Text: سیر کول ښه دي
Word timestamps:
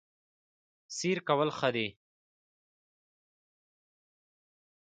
سیر 0.97 1.17
کول 1.27 1.49
ښه 1.57 1.69
دي 1.75 1.87